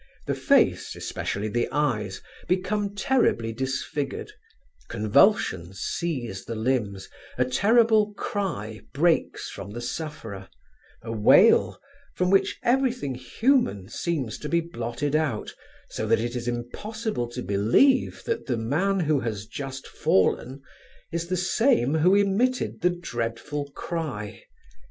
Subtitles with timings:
[0.25, 4.31] The face, especially the eyes, become terribly disfigured,
[4.87, 10.49] convulsions seize the limbs, a terrible cry breaks from the sufferer,
[11.03, 11.77] a wail
[12.15, 15.53] from which everything human seems to be blotted out,
[15.87, 20.63] so that it is impossible to believe that the man who has just fallen
[21.11, 24.45] is the same who emitted the dreadful cry.